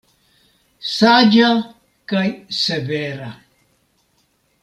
[0.91, 1.49] Saĝa
[2.13, 2.25] kaj
[2.63, 3.31] severa.